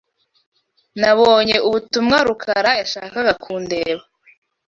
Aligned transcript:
Nabonye 0.99 1.55
ubutumwa 1.67 2.17
Rukara 2.27 2.71
yashakaga 2.79 3.33
kundeba. 3.43 4.03